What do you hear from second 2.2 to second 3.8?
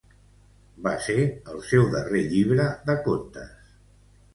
llibre de contes.